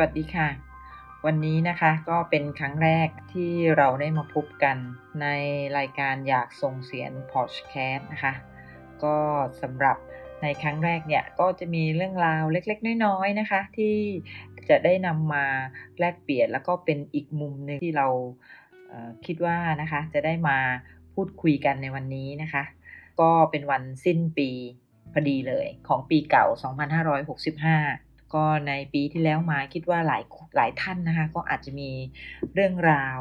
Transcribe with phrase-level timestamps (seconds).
[0.00, 0.48] วัสดีค่ะ
[1.26, 4.76] วันนี้นะคะก็เป็นครั้งแรกที่เราได้มาพบกัน
[5.22, 5.26] ใน
[5.78, 8.32] รายการอยากส่งเสียงพอดแคสต์นะคะ
[9.04, 9.16] ก็
[9.62, 9.96] สำหรับ
[10.42, 13.96] ในครั้งแรกเนี่ยก็จะมีเรื่องราวเล็กๆ น้อยๆนะคะ ที่
[14.68, 15.44] จะได้นำมา
[15.98, 18.08] แลกเปลี่ยนแล้วก็เป็นอีกมุมหนึ่งที่เรา
[19.26, 20.58] คิดว่านะคะจะได้มา
[21.14, 22.64] พูดคุยกันในวันนี้นะคะ
[23.20, 24.50] ก็เป็นวันสิ้นปี
[25.12, 26.46] พอดีเลยของปีเก่า
[27.26, 30.22] 2565 ก็ในปีที่แล้วมาคิดว่าหลาย
[30.56, 31.90] หลายท่านนะคะก็อาจจะมี
[32.54, 33.18] เรื่องราว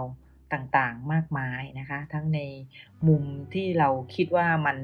[0.54, 2.40] ต่างๆมากมายนะคะ ทั้งใน
[3.08, 3.23] มุม
[3.54, 4.78] ที่เราคิดว่ามัน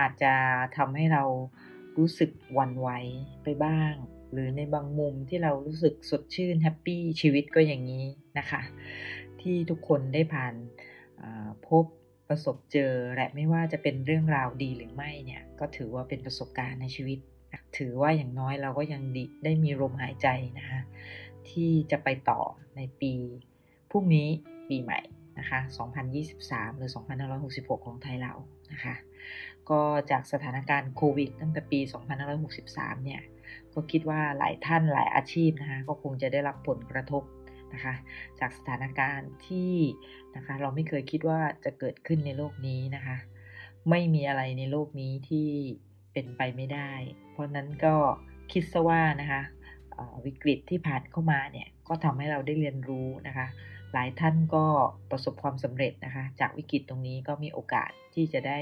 [0.00, 0.34] อาจจะ
[0.76, 1.24] ทำให้เรา
[1.98, 2.88] รู้สึกหวั่นไหว
[3.42, 3.92] ไปบ้าง
[4.32, 8.04] หรือในบางมุมที่เรารู้สึกสดชื่น happy ชีวิตก็อย่างนี้
[8.38, 8.62] นะคะ
[9.40, 10.54] ที่ทุกคนได้ผ่าน
[11.68, 11.84] พบ
[12.28, 17.18] ประสบเจอและไม่ว่าจะเป็นเรื่องราวดีหรือไม่เนี่ย ก็ถือว่าเป็นประสบการณ์ในชีวิต
[17.76, 19.02] ถือว่าอย่างน้อยเราก็ยัง
[19.44, 20.80] ได้มีลมหายใจนะคะ
[21.50, 22.40] ที่จะไปต่อ
[22.76, 23.12] ในปี
[23.90, 24.28] พรุ่งนี้
[24.68, 25.00] ปีใหม่
[25.38, 25.60] นะคะ
[26.18, 26.90] 2023 หรือ
[27.42, 28.32] 2566 ของไทยเรา
[28.72, 28.94] นะคะ
[29.70, 31.80] ก็จากสถานการณ์โควิดตั้งแต่ปี
[32.42, 33.22] 2563 เนี่ย
[33.74, 37.22] ก็คิดว่าหลายท่านหลายอาชีพนะคะ ก็คงจะได้รับผลกระทบ
[37.74, 37.94] นะคะ
[38.40, 39.74] จากสถานการณ์ที่
[40.36, 43.16] นะคะ เราไม่เคยคิดว่าจะเกิดขึ้นในโลกนี้นะคะ
[43.90, 45.48] ไม่มีอะไรในโลกนี้ที่
[46.12, 46.92] เป็นไปไม่ได้
[47.30, 47.94] เพราะนั้นก็
[48.52, 49.42] คิดซะว่านะคะ
[50.26, 53.46] วิกฤตที่ผ่านเข้ามาเนี่ยก็ทำให้เราได้เรียนรู้นะคะ
[53.92, 54.66] หลายท่านก็
[55.10, 58.60] ประสบความสำเร็จนะคะ จากวิกฤตตรงนี้ก็มีโอกาสที่จะได้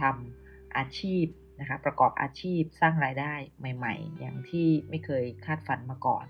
[0.00, 1.26] ทำอาชีพ
[1.60, 3.34] นะคะประกอบอาชีพสร้างรายได้
[3.76, 6.26] ใหม่ ๆ อย่างที่ไม่เคยคาดฝันมาก่อน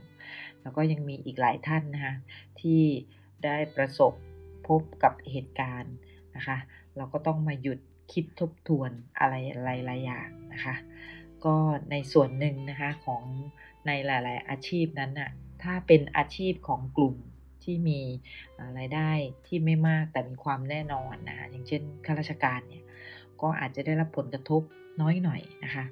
[0.62, 2.14] แล้วก็ยังมีอีกหลายท่านนะคะ
[2.60, 2.82] ที่
[3.44, 4.12] ได้ประสบ
[4.68, 5.94] พบกับเหตุการณ์
[6.36, 6.58] นะคะ
[6.96, 7.78] เราก็ต้องมาหยุด
[8.12, 9.34] คิดทบทวนอะไร
[9.64, 10.74] หลายๆอย่างนะคะ
[11.44, 11.56] ก็
[11.90, 13.22] ในส่วนหนึ่งนะคะของ
[13.86, 15.30] ในหลาย ๆ อาชีพนั้นน่ะ
[15.62, 17.16] ถ้าเป็นอาชีพของกลุ่ม
[17.64, 18.00] ที่มี
[18.78, 19.10] รายได้
[19.46, 22.84] ที่ไม่มากแต่มีความแน่นอนนะอย่างเช่นข้าราชการเนี่ย
[23.40, 24.62] ก็อาจจะได้รับผลกระทบ
[25.00, 25.84] น้อยหน่อยนะคะ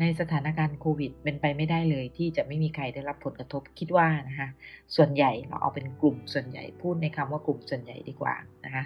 [0.00, 4.48] ในสถานการณ์โควิด เป็นไปไม่ได้เลยที่จะไม่มีใครได้รับผลกระทบคิดว่านะคะ
[4.96, 8.34] ส่วนใหญ่เราเอาเป็นกลุ่มส่วนใหญ่พูดในคำว่ากลุ่มส่วนใหญ่ดีกว่า
[8.64, 8.84] นะคะ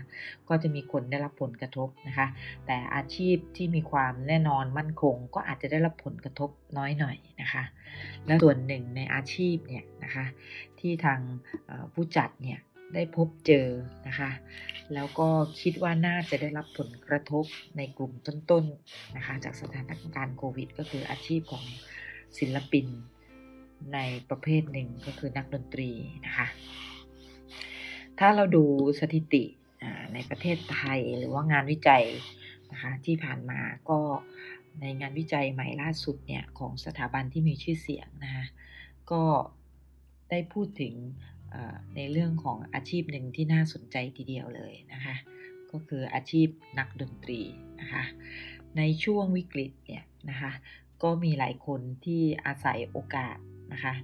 [0.48, 2.26] ก็จะมีคนได้รับผลกระทบนะคะ
[2.66, 7.64] แต่อาชีพที่มีความแน่นอนมั่นคง ก็อาจจะได้รับผลกระทบน้อยหน่อยนะคะ
[8.26, 10.24] และส่วนหนึ่งในอาชีพเนี่ยนะคะ
[10.78, 11.20] ที่ทาง
[11.92, 12.58] ผู้จัดเนี่ย
[12.94, 13.66] ได้พบเจอ
[14.06, 14.30] นะคะ
[14.94, 15.28] แล้วก็
[15.62, 17.44] คิดว่าน่าจะได้รับผลกระทบ
[17.76, 21.64] ในกลุ่มต้นๆนะคะ จากสถานการณ์โควิด ก็คืออาชีพของ
[22.38, 22.86] ศิลปิน
[23.94, 23.98] ใน
[24.30, 25.90] ประเภทหนึ่งก็คือนักดนตรี
[26.26, 26.46] นะคะ
[28.18, 28.64] ถ้าเราดู
[29.00, 29.44] สถิติ
[30.14, 32.04] ในประเทศไทยหรือว่างานวิจัย
[32.72, 33.98] นะคะที่ผ่านมาก็
[34.80, 38.44] ในงานวิจัยใหม่ล่าสุดเนี่ยของสถาบันที่มีชื่อเสียงนะคะ
[39.12, 39.22] ก็
[40.30, 40.94] ได้พูดถึง
[41.96, 45.14] ในเรื่องของอาชีพหนึ่งที่น่าสนใจทีเดียวเลยนะคะ
[45.72, 46.48] ก็คืออาชีพ
[46.78, 47.40] นักดนตรี
[47.80, 48.04] นะคะ
[48.76, 50.52] ในช่วงวิกฤตเนี่ยนะคะ
[51.02, 53.36] ก็มีหลายคนที่อาศัยโอกาส
[53.72, 53.94] นะคะ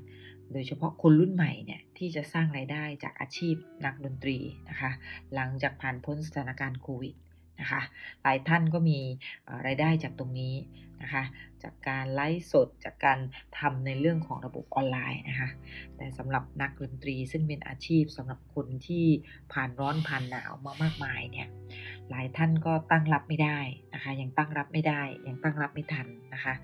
[0.52, 4.90] โดยเฉพาะคนรุ่นใหม่เนี่ยที่จะสร้างไรายได้จากอาชีพนักดนตรีนะคะ
[5.34, 7.14] หลังจากผ่านพ้นสถานการณ์โควิด
[7.60, 7.80] นะคะ
[8.22, 8.98] หลายท่านก็มี
[9.66, 10.54] รายได้จากตรงนี้
[11.02, 11.24] นะคะ
[11.62, 13.18] จากการไลฟ์สดจากการ
[13.58, 15.50] ทำในเรื่องของระบบออนไลน์นะคะ
[15.96, 19.06] แต่สำหรับนักดนตรีซึ่งเป็นอาชีพสำหรับคนที่
[19.52, 21.48] ผ่านร้อนผ่านหนาวมามากมายเนี่ย
[22.10, 23.58] หลายท่านก็ตั้งรับไม่ได้
[23.94, 26.54] นะคะยังตั้งรับไม่ได้ยังตั้งรับไม่ทันนะคะ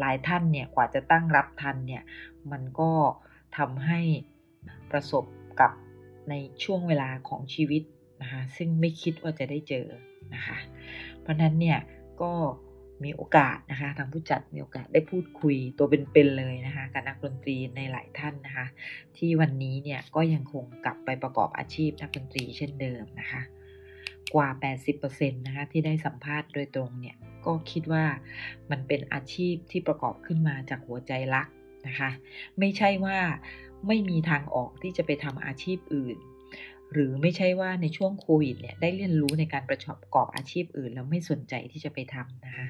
[0.00, 2.02] หลายท่านเนี่ยกว่าจะตั้งรับทันเนี่ย
[2.52, 2.92] มันก็
[3.56, 4.00] ทำให้
[4.90, 5.24] ประสบ
[5.60, 5.72] กับ
[6.30, 6.34] ใน
[6.64, 7.82] ช่วงเวลาของชีวิต
[8.22, 9.86] นะคะซึ่งไม่คิดว่าจะได้เจอ
[10.34, 10.56] นะคะ
[11.20, 11.78] เพราะนั้นเนี่ย
[12.22, 12.32] ก็
[13.04, 18.66] มีโอกาสนะคะทางผู้จัดมีโอกาสได้พูดคุยตัวเป็นๆเเลยนะคะกับนักดนตรีในหลายท่านนะคะ
[19.16, 23.42] ที่วันนี้เนี่ยก็ยังคงกลับไปประกอบอาชีพนักดนตรีเช่นเดิมนะคะ
[24.34, 24.48] กว่า
[24.96, 28.04] 80%นะคะที่ได้สัมภาษณ์โดยตรงเนี่ยก็คิดว่า
[28.70, 31.48] มันเป็นอาชีพที่ประกอบขึ้นมาจากหัวใจรัก
[31.86, 32.10] นะคะ
[32.58, 33.18] ไม่ใช่ว่า
[33.86, 36.16] ไม่มีทางออกที่จะไปทำอาชีพอื่น
[36.92, 39.80] หรือไม่ใช่ว่าในช่วงโควิดเนี่ยได้เรียนรู้ในการประ
[40.14, 42.66] กอบอาชีพอื่น แล้วไม่สนใจที่จะไปทำนะคะ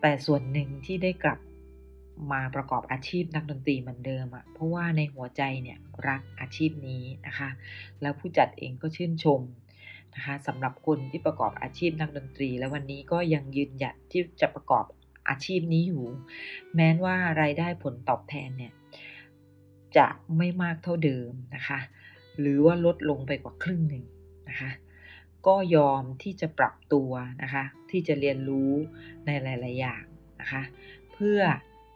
[0.00, 1.38] แต่ส่วนหนึ่งที่ได้กลับ
[2.32, 5.78] มาประกอบอาชีพนักดนตรีเหมือนเดิมอะ่ะเพราะว่าในหัวใจเนี่ย
[6.08, 7.48] รักอาชีพนี้นะคะ
[8.02, 9.40] แล้วผู้จัดเองก็ชื่นชม
[10.14, 14.84] นะคะสำหรับคนที่ประกอบอาชีพนักดนตรี แล้ววันนี้ก็ยังยืนหยัดที่จะประกอบ
[15.28, 16.04] อาชีพนี้อยู่
[16.76, 18.72] แม้ว่ารายได้ผลตอบแทนเนี่ย
[19.96, 20.06] จะ
[20.36, 21.78] ไม่มากเท่าเดิมนะคะ
[22.40, 24.04] หรือว่าลดลงไปกว่าครึ่งหนึ่ง
[24.48, 24.70] นะคะ
[25.46, 27.10] ก็ยอมที่จะปรับตัว
[27.42, 28.72] นะคะที่จะเรียนรู้
[29.26, 30.04] ในหลาย ๆ อย่าง
[30.40, 30.62] นะคะ
[31.12, 31.40] เพื่อ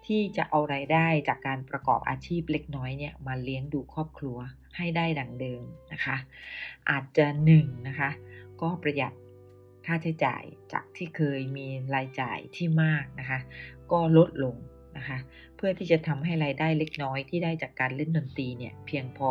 [0.07, 4.39] ที่จะเอาไรายได้จากการประกอบอาชีพเล็กน้อยเนี่ยมาเลี้ยงดูครอบครัว
[4.77, 5.63] ให้ได้ดังเดิม
[5.93, 6.17] นะคะ
[6.91, 8.11] อาจจะหนึ่งนะคะ
[8.63, 9.13] ก็ประหยัด
[9.87, 10.43] ค่าใช้จ่าย
[10.73, 13.39] จากที่เคยมีรายจ่ายที่มากนะคะ
[13.93, 14.57] ก็ลดลง
[14.97, 15.19] นะคะ
[15.57, 19.31] เพื่อที่จะทำให้รายได้เล็กน้อยที่ได้จากการเล่นดนตรีเนี่ยเพียงพอ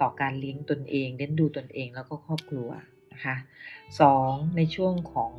[0.00, 2.70] ต่อการเลี้ยงตนเองเลี้ยงดูตนเองแล้วก็ครอบครัว
[3.12, 3.36] นะคะ
[4.00, 5.32] สองในช่วงของ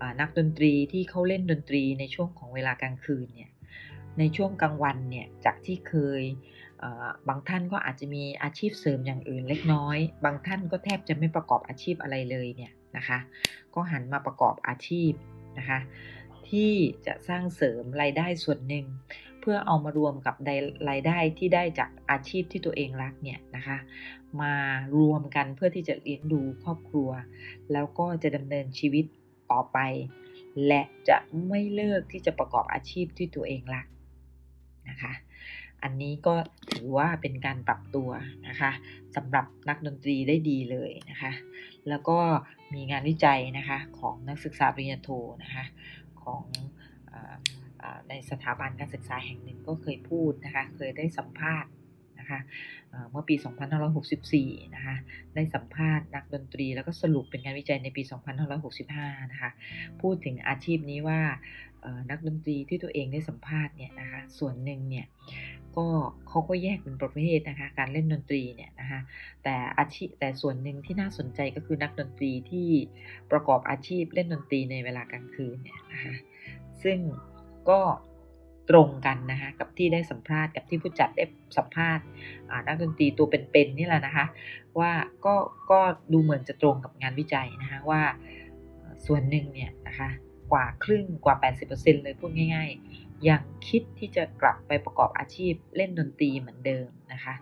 [0.00, 3.50] อนักดนตรีที่เขาเล่นดนตรีในช่วงของเวลากลางคืนเนี่ย
[4.18, 6.22] ในช่วงกลางวันเนี่ยจากที่เคย
[7.28, 13.18] บางท่านก็อาจจะมีอาชีพเสริมอย่างอื่นเล็กน้อย บางท่านก็แทบจะไม่ประกอบอาชีพอะไรเลยเนี่ยนะคะ
[13.74, 15.12] ก็หันมาประกอบอาชีพ
[15.58, 15.78] นะคะ
[16.50, 16.72] ที่
[17.06, 18.86] จะสร้างเสริมรายได้ส่วนหนึ่ง
[19.40, 20.34] เพื่อเอามารวมกับ
[20.90, 23.78] รายได้ที่ได้จากอาชีพที่ตัวเองรักเนี่ยนะคะ
[24.40, 24.54] มา
[24.98, 27.10] รวมกันเพื่อที่จะเลี้ยงดูครอบครัว
[27.72, 29.04] แล้วก็จะดำเนินชีวิต
[29.50, 29.78] ต่อไป
[30.66, 31.18] และจะ
[31.48, 33.86] ไม่เลิกที่จะประกอบอาชีพที่ตัวเองรัก
[34.88, 35.12] นะคะ
[35.82, 36.34] อันนี้ก็
[36.70, 38.10] ถือว่าเป็นการปรับตัว
[38.48, 38.70] นะคะ
[39.16, 41.32] สำหรับนักดนตรีได้ดีเลยนะคะ
[41.88, 42.18] แล้วก็
[42.74, 45.10] มีงานวิจัยนะคะของนักศึกษาปริญญาโท
[45.42, 45.64] นะคะ
[46.24, 46.44] ของ
[47.12, 47.14] อ
[48.08, 51.70] ในสถาบันการศึกษาแห่งหนึ่งก็เคยพูดนะคะ เคยได้สัมภาษณ์
[52.18, 52.40] นะคะ
[53.10, 53.34] เมื่อปี
[54.04, 54.96] 2564 นะคะ
[55.34, 58.02] ได้สัมภาษณ์นักดนตรี แล้วก็สรุปเป็นงานวิจัยในปี
[58.66, 59.50] 2565 นะคะ
[60.00, 61.20] พูดถึงอาชีพนี้ว่า
[62.10, 65.06] นักดนตรีที่ตัวเองได้สัมภาษณ์เนี่ยนะคะ ส่วนหนึ่งเนี่ย
[65.76, 65.86] ก็
[66.28, 69.00] เขาก็แยกเป็นประเภทนะคะ การเล่นดนตรีเนี่ยนะคะ
[69.44, 72.68] แต่อาชีพแต่ส่วนหนึ่งที่น่าสนใจก็คือนักดนตรีที่
[73.30, 76.16] ประกอบอาชีพเล่นดนตรีในเวลากลางคืนเนี่ย นะคะ
[76.82, 76.98] ซึ่ง
[77.70, 77.80] ก็
[78.70, 81.24] ตรงกันนะคะกับที่ได้สัมภาษณ์กับที่ผู้จัดได้
[81.58, 82.04] สัมภาษณ์
[82.66, 84.26] นักดนตรีตัวเป็นๆนี่แหละนะคะ
[84.78, 84.92] ว่า
[85.24, 85.34] ก็
[85.70, 85.80] ก็
[86.12, 88.02] ดูเหมือนจะตรงกับงานวิจัยนะคะว่า
[89.06, 90.08] ส่วนหนึ่งเนี่ยนะคะ
[90.52, 91.36] กว่าครึ่งกว่า
[91.68, 97.34] 80%เลยพูดง่ายๆ ยังคิดที่จะกลับไปประกอบอาชีพเล่นดนตรีเหมือนเดิมนะคะ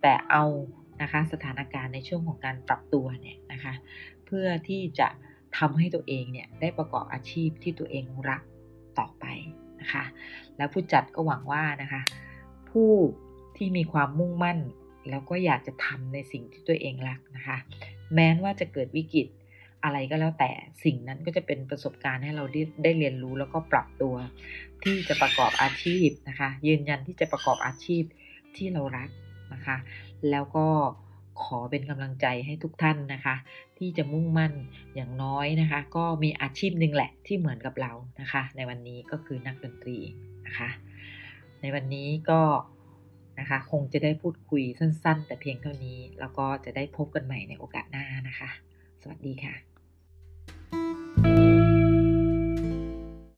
[0.00, 0.44] แต่เอา
[1.02, 3.74] นะคะสถานการณ์ในช่วงของการปรับตัวเนี่ยนะคะ
[4.26, 5.08] เพื่อที่จะ
[5.58, 8.42] ทำให้ตัวเองเนี่ยได้ประกอบอาชีพที่ตัวเองรัก
[8.98, 9.24] ต่อไป
[9.80, 10.04] นะคะ
[10.56, 12.00] แล้วผู้จัดก็หวังว่านะคะ
[12.70, 12.92] ผู้
[13.56, 14.58] ที่มีความมุ่งมั่น
[15.10, 17.56] แล้วก็อยากจะทำในสิ่งที่ตัวเองรักนะคะ
[18.14, 19.26] แม้ว่าจะเกิดวิกฤต
[19.84, 20.50] อะไรก็แล้วแต่
[20.84, 24.14] สิ่งนั้นก็จะเป็นประสบการณ์ให้เราได้ได้เรียนรู้แล้วก็ปรับตัว
[24.82, 28.02] ที่จะประกอบอาชีพนะคะ ยืนยันที่จะประกอบอาชีพ
[28.56, 29.08] ที่เรารัก
[29.54, 29.76] นะคะ
[30.30, 30.66] แล้วก็
[31.42, 33.36] ขอเป็นกำลังใจให้ทุกท่านนะคะ
[33.78, 34.52] ที่จะมุ่งมั่น
[34.94, 39.98] อย่างน้อยนะคะ ก็มีอาชีพหนึ่งแหละที่เหมือนกับเรานะคะ ในวันนี้ก็คือนักดนตรี
[40.46, 40.68] นะคะ
[41.62, 42.40] ในวันนี้ก็
[43.40, 48.50] นะคะคงจะได้พูดคุยสั้น ๆ แต่เพียงเท่านี้ แล้วก็จะได้พบกันใหม่ในโอกาสหน้านะคะ
[49.02, 49.75] สวัสดีค่ะ